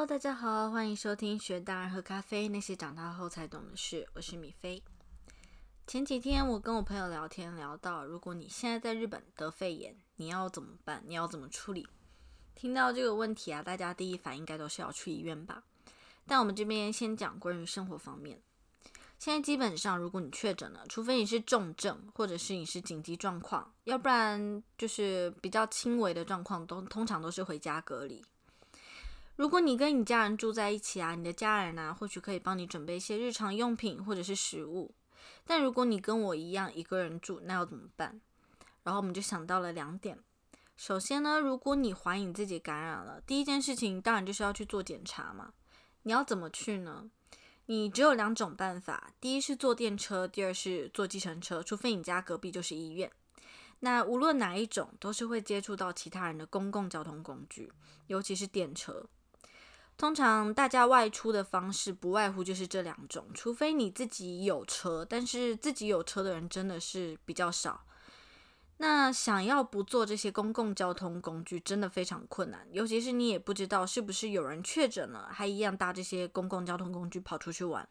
[0.00, 4.08] Hello，大家好，欢迎收听《学大人喝咖啡》，那些长大后才懂的事。
[4.14, 4.82] 我是米菲。
[5.86, 11.04] 前几天我跟我朋友聊天，聊到如果你现在在日本得肺炎，你要怎么办？
[11.06, 11.86] 你要怎么处理？
[12.54, 15.62] 听到这个问题啊，大家第一反应应该都是要去医院吧？
[16.26, 18.40] 但我们这边先讲关于生活方面。
[19.18, 28.24] 现在基本上，如果你确诊了，除非你是重症，或者是你是紧急状况，要不然就是比较轻微的状况，都通常都是回家隔离。
[29.40, 34.94] 如果你跟你家人住在一起啊，你的家人呢，或许可以帮你准备一些日常用品或者是食物。
[35.46, 38.20] 但如果你跟我一样一个人住，那要怎么办？
[38.82, 40.18] 然后我们就想到了两点。
[40.76, 45.54] 首先呢，如果你怀疑你自己感染了，第一件事情当然就是要去做检查嘛。
[46.02, 47.10] 你要怎么去呢？
[47.64, 53.10] 你只有两种办法，第一是坐电车，第二是坐计程车，除非你家隔壁就是医院。
[53.78, 57.72] 那无论哪一种，都是会接触到其他人的公共交通工具，
[58.08, 59.06] 尤其是电车。
[60.00, 67.84] 通常大家外出的方式不外乎就是这两种，除非你自己有车，但是自己有车的人真的是比较少。
[68.78, 77.86] 那想要不坐这些公共交通工具，真的非常困难，尤其是你也不知道是不是有人确诊了，还一样搭这些公共交通工具跑出去玩。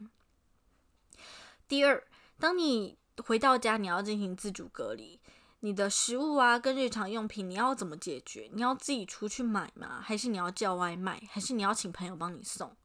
[1.67, 2.03] 第二，
[2.39, 5.19] 当你回到家，你要进行自主隔离。
[5.61, 8.49] 你的食物啊，跟日常用品，你要怎么解决？
[8.53, 9.99] 你要自己出去买吗？
[10.01, 11.21] 还是你要叫外卖？
[11.29, 12.75] 还是你要请朋友帮你送？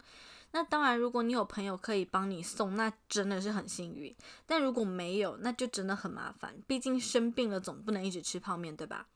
[0.51, 4.15] 那当然，如果你有朋友可以帮你送，那真的是很幸运。
[4.47, 6.55] 但如果没有，那就真的很麻烦。
[6.67, 9.07] 毕竟生病了，总不能一直吃泡面，对吧？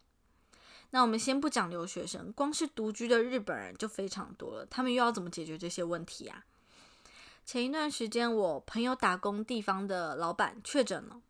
[0.91, 4.67] 那我们先不讲留学生，光是独居的日本人就非常多了。
[4.67, 6.45] 他们又要怎么解决这些问题啊？
[7.45, 11.21] 前一段时间，我朋友打工地方的老板确诊了。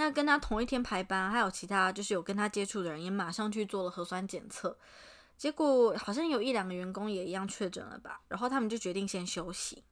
[0.00, 4.74] 那跟他同一天排班，还有其他就是有跟他接触的人，也马上去做了核酸检测，
[5.36, 9.84] 结果好像有一两个员工也一样确诊了吧，然后他们就决定先休息。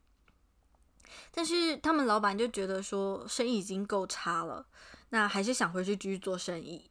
[1.30, 4.66] 但是他们老板就觉得说生意已经够差了，
[5.10, 6.90] 那还是想回去继续做生意，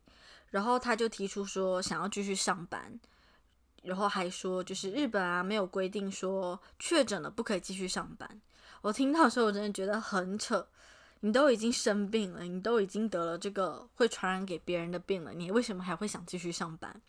[0.51, 2.99] 然后他就提出说想要继续上班，
[3.81, 8.39] 然后还说就是日本啊没有规定说确诊了不可以继续上班。
[8.83, 10.67] 我听到的时候我真的觉得很扯。
[11.21, 17.01] 你都已经生病了，你都已经得了这个会传染给别人的病了，你为什么还会想继续上班？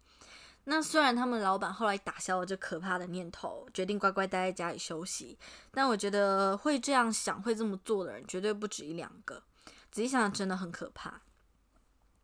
[0.64, 5.38] 那虽然他们老板后来打消了这可怕的念头，决定乖乖待在家里休息，
[5.70, 9.42] 但我觉得会这样想、会这么做的人绝对不止一两个。
[9.90, 11.22] 仔细想想，真的很可怕。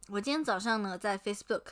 [0.09, 1.69] 我今天早上呢，在 Facebook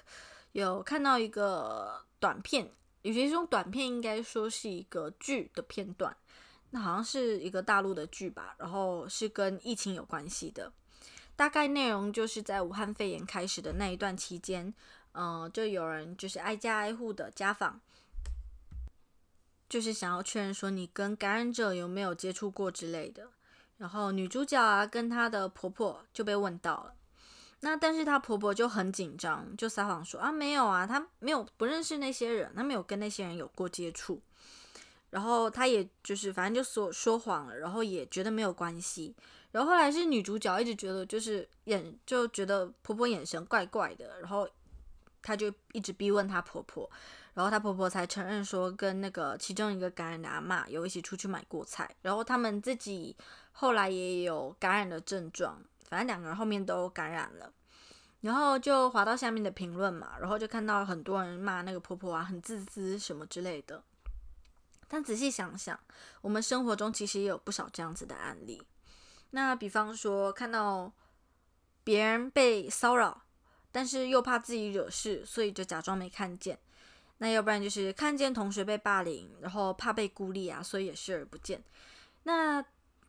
[0.53, 2.71] 有看到一个短片，
[3.03, 6.17] 有些这种短片应该说是一个剧的片段。
[6.75, 10.72] 那好像是一个大陆的剧吧，然后是跟疫情有关系的。
[11.37, 14.72] 大概内容就是在武汉肺炎开始的那一段期间，
[15.12, 17.81] 嗯，就有人就是挨家挨户的家访，
[19.69, 23.28] 就是想要确认说你跟感染者有没有接触过之类的。
[23.78, 26.94] 然后女主角啊跟她的婆婆就被问到了，
[27.61, 34.22] 那但是她婆婆就很紧张，就撒谎说啊没有啊，她没有不认识那些人，她没有跟那些人有过接触。
[35.12, 39.15] 然后她也就是反正就说说谎了，然后也觉得没有关系。
[39.50, 44.49] 然后后来是女主角一直觉得就是眼就觉得婆婆眼神怪怪的，然后
[45.21, 46.91] 她就一直逼问她婆婆，
[47.34, 53.15] 然后她婆婆才承认说跟那个其中一个感染的阿妈有一起出去买过菜，然后他们自己
[53.53, 57.53] 后来也有感染的症状，反正两个人后面都感染了。
[58.23, 63.83] 然后就滑到下面的评论嘛，然后就看到很多人骂那个婆婆啊很自私什么之类的。
[64.93, 65.81] 但仔细想想，
[66.21, 68.63] 我们生活中其实也有不少这样子的案例。
[69.31, 70.93] 那比方说，看到
[71.83, 73.23] 别人被骚扰，
[73.71, 76.59] 但是又怕自己惹事，所以就假装没看见。
[77.17, 81.65] 那要不然就是看见同学被霸凌，然后怕被孤立啊，所以也视而不见。
[82.25, 82.63] 那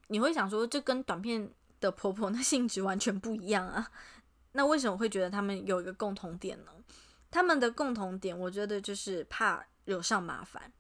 [0.08, 1.52] 你会想说，这跟短片
[1.82, 3.92] 的婆婆那 性质完全不一样啊？
[4.54, 6.72] 那为什么会觉得他们有一个共同点呢？
[7.30, 10.72] 他们的共同点，我觉得就是怕惹上麻烦。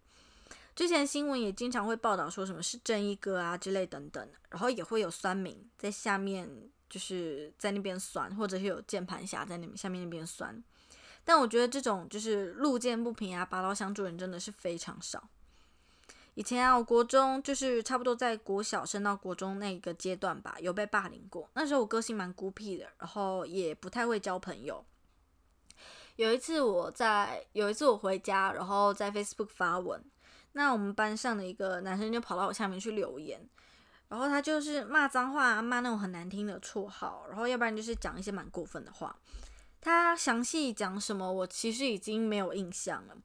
[0.75, 6.49] 之前新闻也经常会报道说什么是正义哥啊之类等等，然后也会有酸民在下面
[6.89, 10.63] 就是在那边酸，或者是有键盘侠在那下面那边酸。
[11.23, 15.29] 但我觉得这种就是路见不平啊，拔刀相助人真的是非常少。
[16.33, 21.47] 以前啊，我国中就是差不多在国小升到国中那一个阶段吧，有被霸凌过。
[21.53, 24.83] 那时候我个性蛮孤僻的，然后也不太会交朋友。
[26.15, 30.03] 有一次我在有一次我回家，然后在 Facebook 发文。
[30.53, 33.39] 那我们班上的一个男生就跑到我下面去留言，
[34.07, 39.15] 然后他就是骂脏话，骂那种很难听的绰号，然后要不然就是讲一些蛮过分的话。
[39.81, 43.17] 他详细讲什么，我其实已经没有印象了。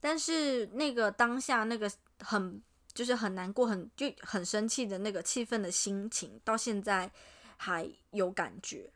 [0.00, 1.90] 但是那个当下那个
[2.20, 7.10] 很就是很难过、很就很生气的那个气愤的心情，到现在
[7.56, 8.92] 还有感觉。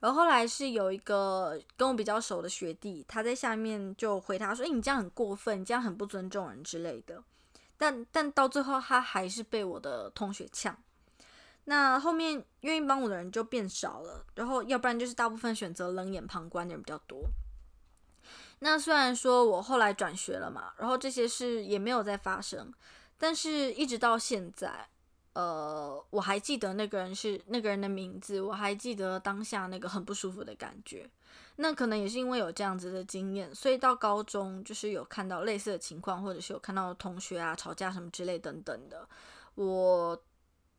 [0.00, 7.22] 然后后来是有一个跟我比较熟的学弟，他在下面就回他说：“哎，你这样很过分，你这样很不尊重人之类的。”
[7.76, 10.76] 但但到最后，他还是被我的同学呛。
[11.64, 17.22] 那后面愿意帮我的人就变少了，然后要不然就是大部分选择冷眼旁观的人比较多。
[18.60, 22.72] 那虽然说我后来转学了嘛，然后这些事也没有再发生，
[23.18, 24.88] 但是一直到现在。
[25.32, 31.08] 呃，我还记得那个人是那个人的名字，我还记得当下那个很不舒服的感觉。
[31.56, 39.06] 那可能也是因为有这样子的经验，所以到高中就是有看到类似的情况，或者是有看到同学啊吵架什么之类等等的。
[39.54, 40.20] 我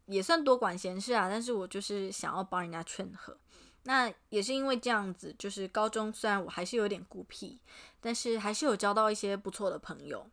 [0.08, 3.38] 也算多管闲事啊，但是我就是想要帮人家劝和。
[3.84, 7.60] 那也是因为这样子，就是高中虽然我还是有点孤僻，
[8.00, 10.28] 但是还是有交到一些不错的朋友。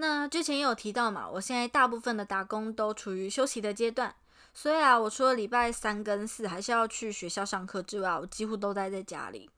[0.00, 4.14] 那之前也有提到嘛，我现在大部分的打工都处于休息的阶段，
[4.54, 9.50] 所以啊，我除了礼拜三跟四还是要去学校上课之外，我几乎都待在家里。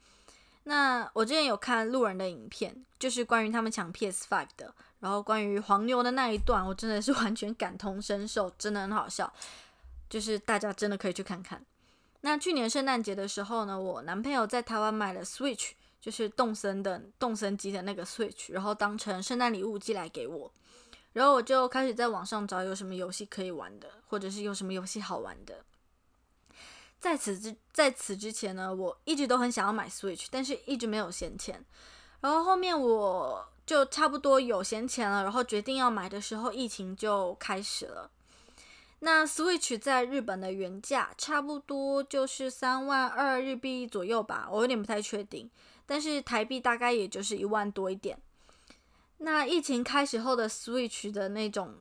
[0.64, 9.32] 那我之前有看路人的影片，就是关于他们抢 PS Five 的，然后关于黄牛的那一段，我真的是 完全感同身受，真的很好笑，
[10.10, 11.64] 就是大家真的可以去看看。
[12.22, 15.70] 那去年圣诞节的时候呢，我男朋友在台湾买了 Switch。
[16.02, 20.52] 就是动森的动森机的那个 Switch，然后当成圣诞礼物寄来给我，
[21.12, 25.64] 然后我就开始在网上找有什么游戏可以玩的，或者是有什么游戏好玩的。
[26.98, 31.64] 在此之在此之前呢，我一直都很想要买 Switch，但是一直没有闲钱。
[32.20, 38.10] 然后后面我就差不多有闲钱了，然后决定要买的时候，疫情就开始了。
[39.00, 45.50] 那 Switch 在日本的原价差不多就是三万二日币左右吧，我有点不太确定。
[45.92, 48.18] 但是台币大概也就是一万多一点。
[49.18, 51.74] 那疫情开始后的 Switch 的那种，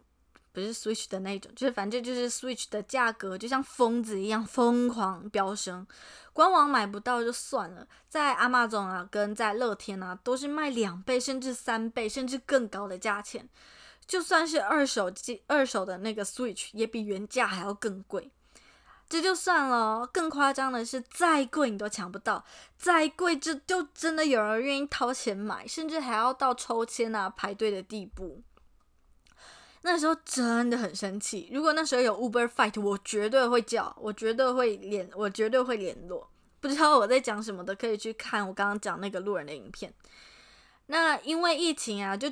[0.51, 5.87] 不是 Switch 的那种，就是反正就是 Switch 的价格就像疯子一样疯狂飙升，
[6.33, 13.47] 官网买不到就算了，在 Amazon 啊跟在乐天啊都是卖两倍甚至三倍甚至更高的价钱，
[14.05, 18.29] 就算是二手机二手的那个 Switch 也比原价还要更贵。
[19.11, 22.45] 这就算了，更夸张的是，再贵你都抢不到，
[22.77, 28.41] 再贵就就真的有人愿意掏钱买，甚至还要到抽签啊排队的地步。
[29.81, 36.31] 那时候真的很生气，如果那时候有 Uber Fight，我绝对会叫，我绝对会联，我绝对会联络。
[36.61, 39.93] 不知道我在讲什么的，可以去看我刚刚讲那个路人的影片。
[40.85, 42.31] 那因为疫情啊，就。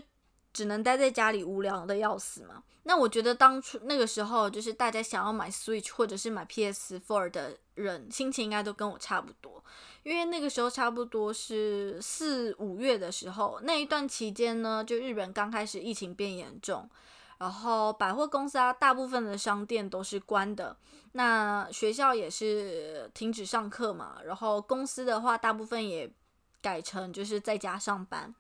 [0.51, 2.63] 只能待在家里无聊的要死嘛？
[2.89, 9.63] 那我觉得当初那个时候，就是大家想要买 Switch 或者是买 PS4 的人，心情应该都跟我差不多。
[10.01, 16.89] 因为那个时候差不多是四五月的时候，那一段期间呢，就日本刚开始疫情变严重，
[17.38, 20.75] 然后百货公司啊，大部分的商店都是关的，
[21.12, 26.12] 那学校也是停止上课嘛，然后公司的话，大部分也
[26.59, 28.33] 改成就是在家上班。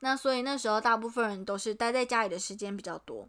[0.00, 3.28] 那所以那时候大部分人都是待在家里的时间比较多。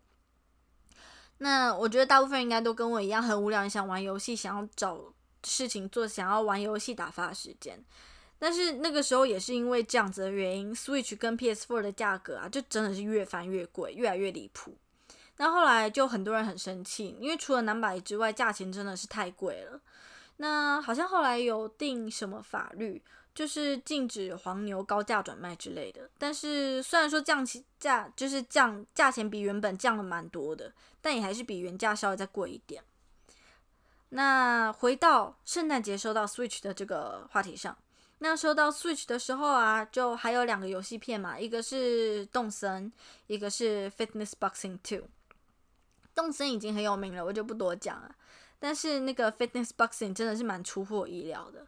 [1.39, 4.99] 那我觉得大部分人应该都跟我一样很无聊，想玩游戏，想要找
[5.43, 7.83] 事情做，想要玩游戏打发时间。
[8.39, 14.75] 但是那个时候也是因为这样子的原因，Switch 跟 PS4 的价格啊，就真的是越翻越贵，越来越离谱。
[15.37, 19.81] 那后来就很多人很生气，因为除了南百之外，价钱真的是太贵了。
[20.37, 23.01] 那好像后来有定什么法律。
[23.35, 30.71] 就是禁止黄牛高价转卖之类的，但是虽然说降起价，就是降价钱比原本降了蛮多的，
[31.01, 32.83] 但也还是比原价稍微再贵一点。
[34.09, 37.75] 那回到圣诞节收到 Switch 的这个话题上，
[38.19, 42.93] 那收到 Switch 的时候啊，就还有两个游戏片嘛，一个是动森，
[43.25, 45.07] 一个是 Fitness Boxing Two。
[46.13, 48.15] 动森已经很有名了，我就不多讲了。
[48.59, 51.65] 但是那个 Fitness Boxing 真的是蛮出乎我意料的。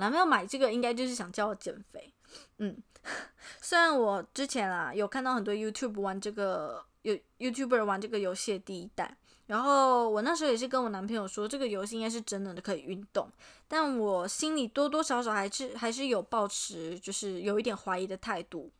[0.00, 2.12] 男朋友买这个应该就是想叫我减肥，
[2.58, 2.76] 嗯，
[3.62, 9.16] 虽然我之前啊有看到很多 YouTube 玩这个，有 YouTuber 玩这个游戏的第一代，
[9.46, 13.30] 然后我那时候也是跟我男朋友说这个游戏应该是真的可以运动，
[13.68, 18.70] 但我心里多多少少还是还是有抱持就是有一点怀疑的态度。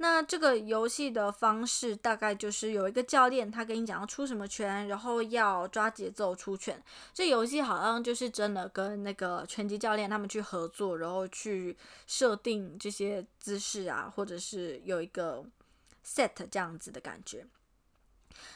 [0.00, 6.80] 那这个游戏的方式大概就是有一个教练，他跟你讲要出什么拳，然后要抓节奏出拳。
[7.12, 11.76] 这游戏好像就是真的跟那个拳击教练他们去合作，然后去
[12.06, 15.44] 设定这些姿势啊，或者是有一个
[16.06, 17.44] set 这样子的感觉。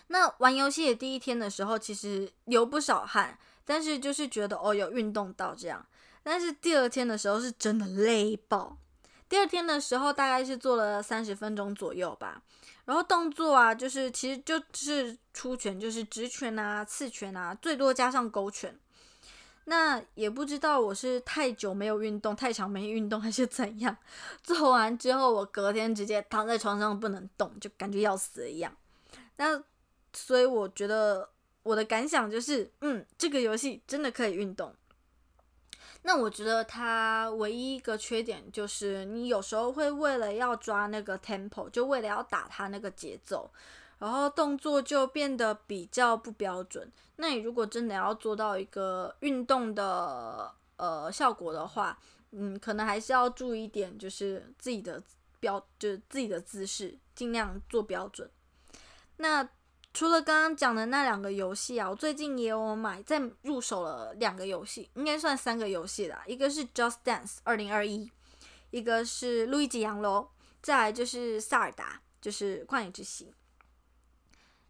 [0.06, 5.84] 那玩游戏的第一天的时候，其实流不少汗，但是就是觉得哦有运动到这样。
[6.22, 8.78] 但是第二天的时候是真的累爆。
[9.32, 12.42] 第二天的时候，大概是做了三十分钟左右吧，
[12.84, 18.78] 然后动作啊，就是其实就是出拳，就是直拳啊、刺拳啊，最多加上勾拳。
[19.64, 23.96] 那也不知道我是太久没有运动、太长没运动，还是怎样。
[24.42, 28.70] 做完之后，我隔天直接躺在床上不能动，就感觉要死一样。
[29.36, 29.58] 那
[30.12, 31.26] 所以我觉得
[31.62, 34.74] 我的感想就是，嗯，这个游戏真的可以运动。
[36.02, 43.50] 那我觉得它唯一一个缺点就是，你有时候会为了要抓那个 tempo，就为了要打它那个节奏。
[43.98, 46.90] 然后动作就变得比较不标准。
[47.14, 51.96] 那你如果真的要做到一个运动的呃效果的话，
[52.32, 55.00] 嗯，可能还是要注意一点，就是自己的
[55.38, 58.28] 标，就是自己的姿势，尽量做标准。
[59.18, 59.48] 那
[59.94, 66.22] 除了刚刚讲的那两个游戏啊，我最近也有买，在入手了两个游戏，应该算三个游戏啦。
[66.26, 68.10] 一个是 Just Dance 二零二一，
[68.70, 70.28] 一个是路易吉洋楼，
[70.62, 73.34] 再来就是萨尔达，就是旷野之息。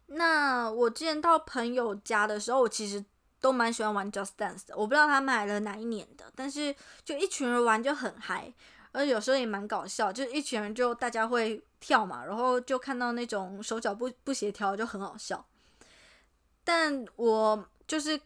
[0.07, 3.03] 那我之前到朋友家的时候，我其实
[3.39, 4.75] 都蛮喜欢玩 Just Dance 的。
[4.75, 6.75] 我不知道他买了哪一年的，但是
[7.05, 8.53] 就一群人玩就很嗨，
[8.93, 15.45] 而有时候也蛮搞笑，就是一群人就大家会跳嘛，然后就看到那种手脚不不协调就很好笑。
[16.63, 18.17] 但我就是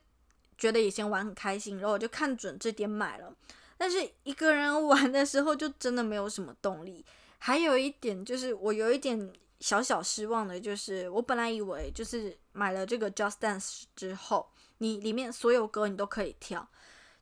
[0.56, 3.34] 觉得以前玩很开心，然后我就看准这点买了。
[3.76, 7.04] 但是一个人 玩的时候就真的没有什么动力。
[7.40, 9.34] 还有一点就是我有一点。
[9.60, 14.48] 小小失望的就是，我本来以为就是买了这个 Just Dance 之后，
[14.78, 16.70] 你里面所有歌你都可以跳，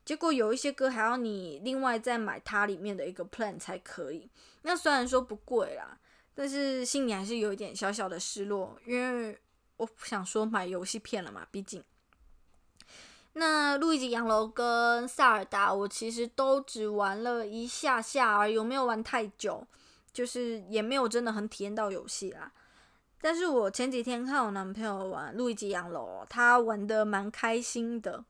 [0.06, 4.30] 结果有一些歌还要你另外再买它里面的一个 plan 才可以。
[4.62, 5.98] 那虽然说不贵啦，
[6.34, 9.38] 但是心里还是有一点小小的失落，因为
[9.76, 11.84] 我想说买游戏片了嘛，毕竟。
[13.34, 19.66] 那路易吉洋楼跟萨尔达，我其实都只玩了一下下而已，没有玩太久。
[20.12, 22.50] 就是也没有真的很体验到游戏啦，
[23.20, 28.24] 但是我前几天看我男朋友玩《路易吉洋楼》，他玩的蛮开心的。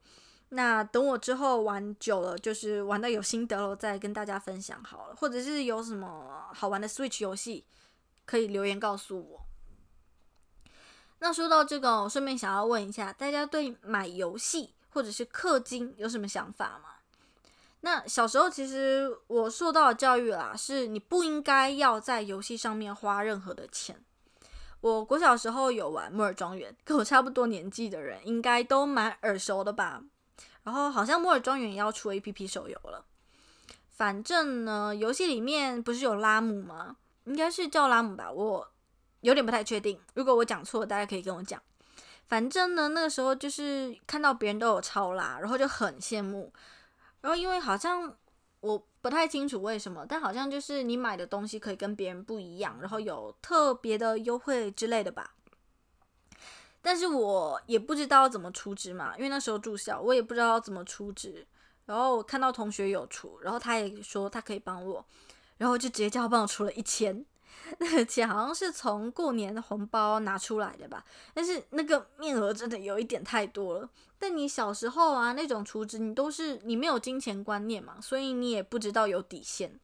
[0.50, 5.16] 那等我之后玩久了，就是玩到有心得了，再跟大家分享好了。
[5.16, 7.66] 或者是有什么好玩的 Switch 游戏，
[8.24, 9.40] 可以留言告诉我。
[11.18, 16.90] 那说到这个，我顺便想要问一下，大家对买游戏或者是氪金有什么想法吗？
[17.80, 24.04] 那小时候其实我受到的教育啦，是你不应该要在游戏上面花任何的钱。
[24.80, 30.02] 我国小时候有玩《摩尔庄园》，跟我差不多年纪的人应该都蛮耳熟的吧。
[30.66, 33.04] 然后好像《摩尔庄园》也要出 A P P 手游了。
[33.92, 36.96] 反正呢，游戏里面不是有拉姆吗？
[37.24, 38.68] 应该是叫拉姆吧，我
[39.20, 39.96] 有点不太确定。
[40.14, 41.62] 如果我讲错，大家可以跟我讲。
[42.26, 46.52] 反正呢，那个时候就是看到别人都有超拉，然后就很羡慕。
[47.20, 48.12] 然后因为好像
[48.58, 55.32] 我不太清楚为什么，但好像就是你买的东西可以跟别人不一样，然后有特别的优惠之类的吧。
[56.86, 61.44] 但是我也不知道怎么出值嘛，因为那时候住校，我也不知道怎么出值。
[61.84, 65.04] 然后我看到同学有出，然后他也说他可以帮我，
[65.58, 67.26] 然后就直接叫他帮我出了一千。
[67.78, 73.90] 那个钱好像是从过年的红包拿出来的吧，但是那个面额真的有一点太多了。
[74.16, 79.80] 但你小时候啊，那种出值你都是你没有金钱观念嘛，所以你也不知道有底线。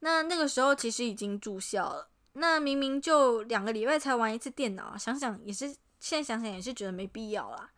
[0.00, 5.74] 那那个时候其实已经住校了，那明明就两个礼拜才玩一次电脑，想想也是，
[6.06, 7.68] 现在想想也是觉得没必要啦。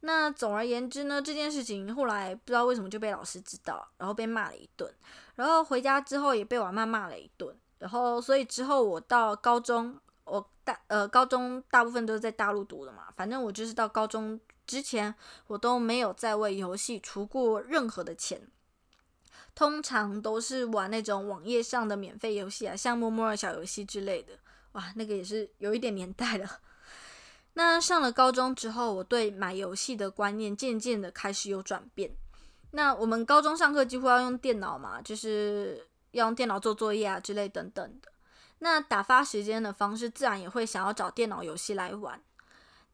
[0.00, 4.90] 那总而言之呢，这件事情后来不知道为什么就被老师知道，然后被骂了一顿，
[5.34, 7.54] 然后回家之后也被我妈骂了一顿。
[7.78, 13.08] 然后，所以之后我到高中，我大呃高中大部分都是在大陆读的嘛。
[13.14, 15.14] 反正我就是到高中之前，
[15.48, 18.48] 我都没有再为游戏出过任何的钱，
[19.54, 24.32] 通常都是玩那种网页上的免费游戏啊，像摸摸小游戏之类的。
[24.72, 26.60] 哇，那个也是有一点年代了。
[27.56, 32.16] 那上了高中之后，我对买游戏的观念渐渐的开始有转变。
[32.70, 35.86] 那我们高中上课几乎要用电脑嘛，就是。
[36.12, 38.10] 要用电脑做作业啊之类等等的，
[38.60, 42.18] 那打发时间的方式自然也会想要找电脑游戏来玩。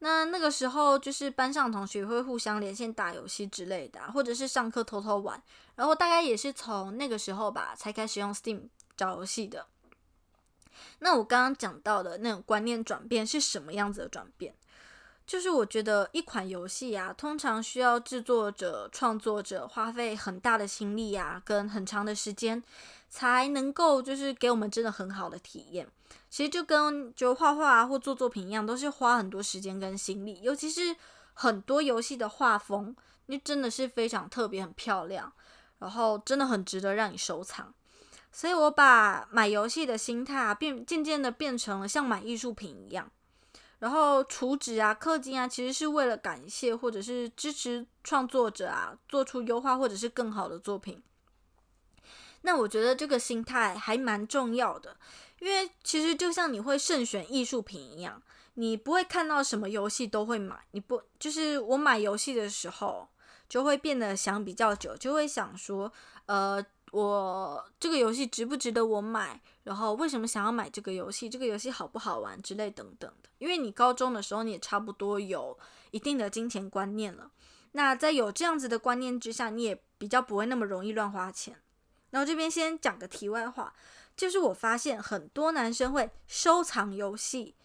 [0.01, 5.41] 那那个时候就是班上同学会互相连线打游戏之类的，或者是上课偷偷玩。
[5.77, 8.63] 然后大概也是从那个时候吧，才开始用 Steam
[8.97, 9.67] 找游戏的。
[11.01, 14.55] 那我刚刚讲到的那种观念转变是什么样子的转变？
[15.27, 22.63] 就是我觉得一款游戏啊，通常需要制作者、创作者花费很大的心力啊，跟很长的时间。
[23.15, 25.87] 才能够就是给我们真的很好的体验。
[26.31, 30.41] 其实就跟就画画啊或做作品一样，都是花很多时间跟心力。
[30.41, 30.97] 尤其是
[31.35, 35.31] 很多游戏的画风，那真的是非常特别、很漂亮，
[35.79, 37.75] 然后真的很值得让你收藏。
[38.33, 43.11] 所以我把买游戏的心态啊，变渐渐的变成了像买艺术品一样。
[43.79, 51.03] 然后储值啊、氪金啊，其实是为了感谢或者是支持创作者啊，做出优化或者是更好的作品。
[52.43, 54.97] 那我觉得这个心态还蛮重要的，
[55.41, 58.23] 因为其实就像你会慎选艺术品一样，
[58.55, 60.65] 你不会看到什么游戏都会买。
[60.71, 63.09] 你不就是我买游戏的时候，
[63.49, 65.93] 就会变得想比较久，就会想说，
[66.27, 66.65] 呃。
[66.93, 69.41] 我这个游戏值不值得我买？
[69.65, 71.27] 然后为什么想要买这个游戏？
[71.27, 73.31] 这个游戏好不好玩之类等等的。
[73.39, 75.59] 因为你高中的时候你也差不多有
[75.91, 77.31] 一定的金钱观念了，
[77.73, 81.57] 那在有这样子的观念之下，你也比较不会那么容易乱花钱。
[82.11, 83.73] 然后这边先讲个题外话，
[84.15, 87.57] 就是我发现很多男生会收藏游戏。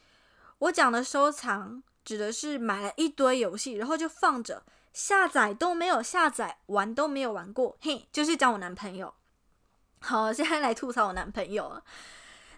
[0.59, 4.63] 我讲的收藏指的是买了一堆游戏，然后就放着。
[4.93, 9.13] 下载都没有下载，玩都没有玩过，嘿，就是讲我男朋友。
[9.99, 11.83] 好，现在来吐槽我男朋友了。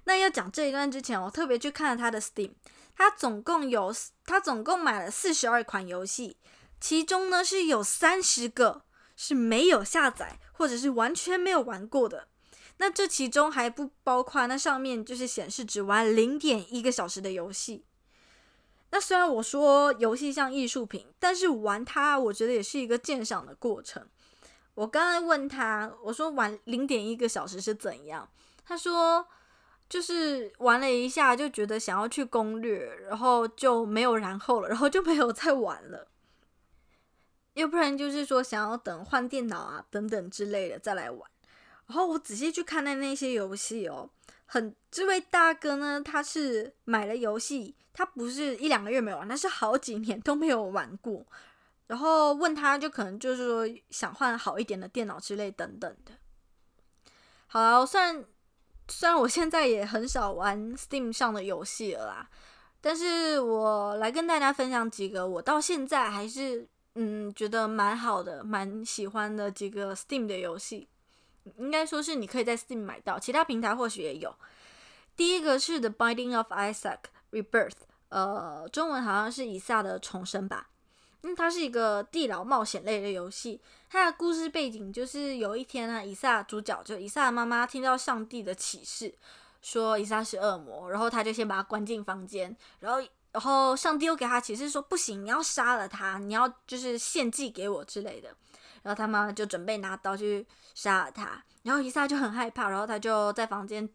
[0.05, 2.53] 那要讲这一段之前，我特别去看了他的 Steam，
[2.95, 3.93] 他总共有
[4.25, 6.37] 他总共买了四十二款游戏，
[6.79, 8.83] 其中呢是有三十个
[9.15, 12.27] 是没有下载或者是完全没有玩过的。
[12.77, 17.85] 那这其中还不包括那上面就是显示只玩零点一个小时的游戏。
[18.91, 24.07] 那虽然我说游戏像艺术品，但是玩它，我觉得也是一个鉴赏的过程。
[24.75, 28.29] 我刚刚问他，我说玩零点一个小时是怎样？
[28.63, 29.27] 他说
[29.89, 36.07] 就是玩了一下，就觉得想要去攻略，然后就没有然后了，然后就没有再玩了。
[37.55, 41.29] 要不然就是说想要等换电脑啊等等之类的再来玩。
[41.87, 44.09] 然后我仔细去看那那些游戏哦。
[44.51, 51.23] 很，这位大哥呢，他是买了游戏，他不是一两个月没玩，他是好几年都没有玩过。
[51.85, 56.13] 然后问他就可能就是说想换好一点的电脑之类等等的。
[57.45, 58.25] 好了，虽然
[58.87, 62.29] 虽然我现在也很少玩 Steam 上的游戏了啦，
[62.81, 70.87] 但是我来跟大家分享几个我到现在还是嗯觉得蛮好的、蛮喜欢的几个 Steam 的游戏。
[71.57, 74.33] 应该说是你可以在 Steam 买到，其他平台或许也有。
[75.15, 76.99] 第一个是 The Binding of Isaac
[77.31, 77.73] Rebirth，
[78.09, 80.69] 呃，中文好像是以撒的重生吧。
[81.23, 83.59] 嗯，它是一个地牢冒险类的游戏。
[83.89, 89.13] 它的故事背景就是有一天呢，以撒主角就以撒的妈妈听到上帝的启示，
[89.61, 98.33] 说以撒是恶魔，然后他就先把他关进房间，然后然后上帝又给他启示说不行，你要杀了他，你要就是献祭给我之类的。
[98.83, 103.87] 然后他妈妈就准备拿刀去杀了他，然后伊萨就很害怕，然后他就在房间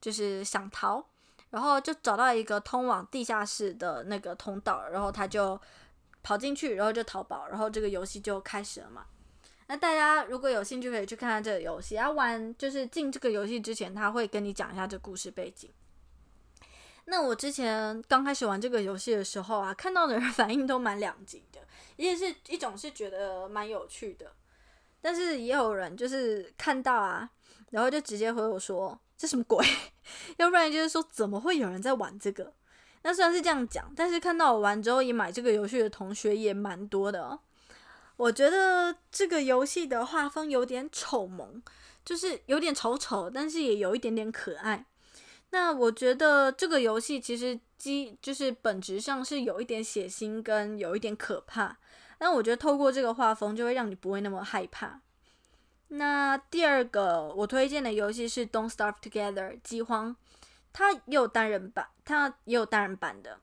[0.00, 1.04] 就是想逃，
[1.50, 5.60] 然后就找到一个通往地下室的那个通道，然后他就
[6.22, 9.06] 跑进去，然后就逃跑，然后这个游戏就开始了嘛。
[9.66, 15.70] 那大家如果有兴趣可以去看看这个游戏，要玩就是进这个游戏之前，他会跟你讲一下这故事背景。
[17.10, 21.58] 那我之前刚开始玩这个游戏的时候啊，看到的人 反应都蛮两极的。
[21.96, 24.30] 也是一种是觉得蛮有趣的，
[25.00, 27.28] 但是也有人就是看到啊，
[27.70, 29.66] 然后就直接回我说这什么鬼？
[30.38, 32.52] 要不然就是说怎么会有人在玩这个？
[33.02, 37.38] 那虽然是这样讲，但是看到我玩之后也买这个游戏的同学也蛮多的。
[38.16, 41.62] 我觉得这个游戏的画风有点丑萌，
[42.04, 44.84] 就是有点丑丑，但是也有一点点可爱。
[45.50, 51.78] 那我觉得这个游戏其实基就是本质上是有一点血腥跟有一点可怕。
[52.18, 55.00] 但我觉得透过这个画风，就会让你不会那么害怕。
[55.88, 60.14] 那第二个我推荐的游戏是《Don't Starve Together》饥荒，
[60.72, 63.38] 它也有单人版，它也有单人版的。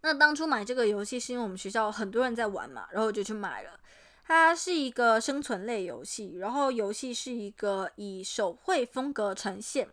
[0.00, 3.78] 那当初买这个游戏是因为我们学校很多人在玩嘛，然后我就去买了。
[4.24, 9.88] 它是一个生存类游戏，然后游戏是一个以手绘风格呈现，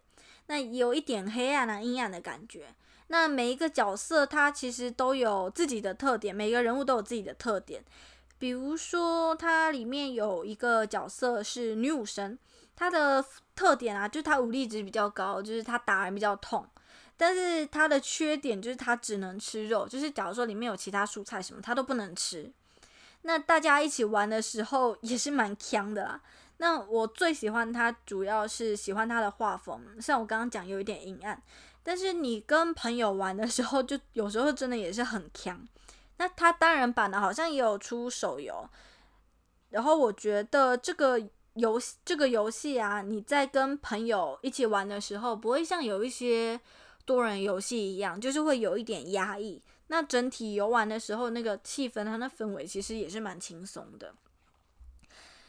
[0.47, 2.67] 那有一点黑暗啊、阴暗的感觉。
[3.07, 7.83] 那每一个角色，他其实都有自己的特点，每个人物都有自己的特点。
[8.37, 12.37] 比如说，它里面有一个角色是女武神，
[12.75, 13.23] 她的
[13.55, 16.67] 特点啊，就是她武力值比较高，就是她打人比较痛。
[17.15, 22.51] 但是她的缺点就是她只能吃肉，就是假如说里面有其他蔬菜什么，她都不能吃。
[23.21, 26.21] 那大家一起玩的时候也是蛮强的啦。
[26.57, 31.41] 那我最喜欢它，主要是喜欢它的画风，像我刚刚讲有一点阴暗。
[31.83, 35.67] 但是你跟朋友玩的时候，就有时候真的也是很强。
[36.17, 38.67] 那它单人版的好像也有出手游，
[39.69, 41.21] 然后我觉得这个
[41.55, 46.59] 游戏这个游戏啊，你在跟朋友一起玩的时候，不会像有一些
[47.05, 49.61] 多人游戏一样，就是会有一点压抑。
[49.87, 54.15] 那整体游玩的时候，那个气氛它的氛围其实也是蛮轻松的。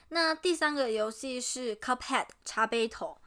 [0.08, 3.18] 那第三个游戏是 Cuphead 茶杯头。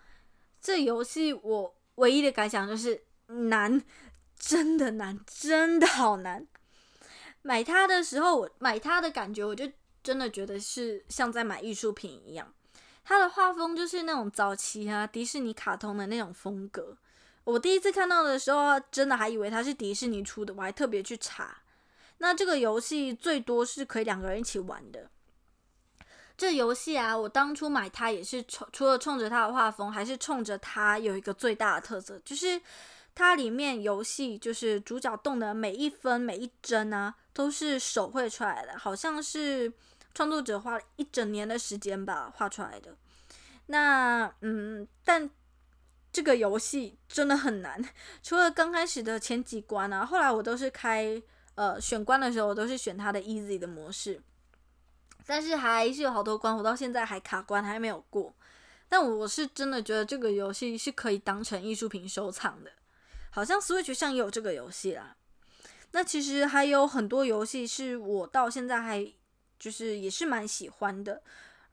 [0.61, 3.81] 这游戏我唯一的感想就是难，
[4.37, 6.47] 真的难，真的好难。
[7.41, 9.69] 买它的时候，我买它的感觉，我就
[10.03, 12.53] 真的觉得是像在买艺术品一样。
[13.03, 16.97] 它的画风就是那种早期啊迪士尼卡通的那种风格。
[17.45, 21.57] 我第一次看到的时候，真的还以为它是迪士尼出的，我还特别去查。
[22.19, 25.09] 那这个游戏最多是可以两个人一起玩的。
[26.39, 32.61] 这游戏啊，我当初买它也是冲，除了冲着它的画风，还是冲着它有一个最大的特色，就是
[33.13, 39.69] 它里面游戏就是主角动的每一分每一帧啊，都是手绘出来的，好像是
[40.13, 42.95] 创作者花了一整年的时间吧画出来的。
[43.65, 45.29] 那嗯，但
[46.13, 47.83] 这个游戏真的很难，
[48.23, 51.21] 除了刚开始的前几关啊，后来我都是开。
[51.55, 54.17] 呃，选关的时候我都是选它的 easy 的模式，
[55.29, 58.33] 但是还是有好多关我到现在还卡关，还没有过。
[58.87, 62.71] 但我是真的觉得这个游戏是可以当成艺术品收藏的，
[63.29, 65.15] 好像 Switch 上也有这个游戏啦。
[65.91, 69.07] 那其实还有很多游戏是我到现在还
[69.59, 71.21] 就是也是蛮喜欢的，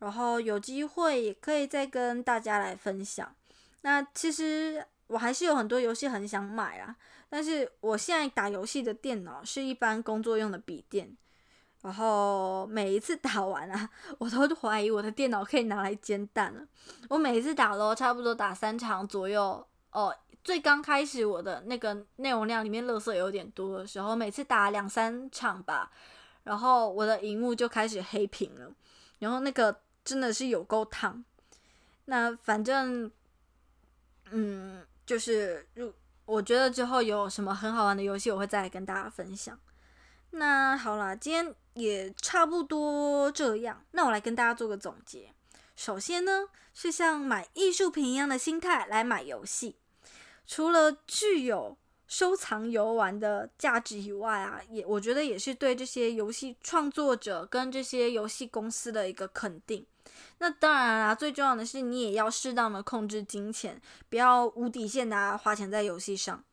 [0.00, 3.34] 然后有机会也可以再跟大家来分享。
[3.80, 6.94] 那其实我还是有很多游戏很想买啊。
[7.30, 11.16] 但是我现在打游戏的电脑是一般工作用的笔电，
[11.86, 16.66] 然后每一次打完啊，我都怀疑我的电脑可以拿来煎蛋了。
[17.08, 20.12] 我每一次打都差不多打三场左右哦。
[20.42, 25.88] 最刚开始我的那个内容量里面垃圾有点多的时候，每次打两三场吧，
[26.42, 28.68] 然后我的荧幕就开始黑屏了，
[29.20, 31.24] 然后那个真的是有够烫。
[32.06, 33.08] 那反正，
[34.32, 35.92] 嗯，就是如。
[36.24, 39.56] 我觉得之后有什么很好玩的游戏，我会再来跟大家分享。
[40.38, 43.82] 那好啦，今天也差不多这样。
[43.92, 45.32] 那我来跟大家做个总结。
[45.74, 49.76] 首先呢，是像买艺术品一样的心态来买游戏，
[50.46, 59.86] 除了具有收藏游玩的价值以外啊，也我觉得也是对这些游戏创作者跟这些游戏公司的一个肯定。
[60.38, 66.44] 那当然啦，最重要的是你也要适当的控制金钱，不要无底线的花钱在游戏上。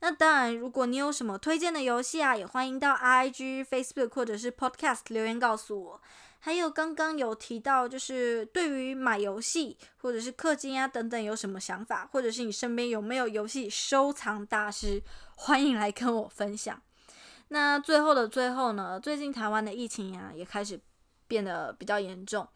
[0.00, 6.00] 那当然，如果你有什么推荐的游戏啊，也欢迎到 I G、Facebook 或者是 Podcast 留言告诉我。
[6.40, 15.02] 还有刚刚有提到，就是对于买游戏或者是氪金啊等等有什么想法，或者是你身边有没有游戏收藏大师，
[15.34, 16.80] 欢迎来跟我分享。
[17.48, 20.78] 那最后的最后呢，最近台湾的疫情啊也开始
[21.26, 22.46] 变得比较严重。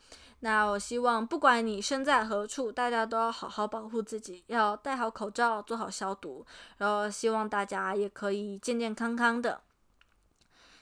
[0.44, 6.44] 那我希望，不管你身在何处，大家都要好好保护自己，要戴好口罩，做好消毒，
[6.78, 9.60] 然后希望大家也可以健健康康的。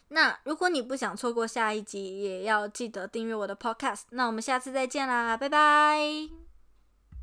[0.08, 4.04] 那如果你不想错过下一集，也要记得订阅我的 Podcast。
[4.10, 6.49] 那我们下次再见啦，拜拜。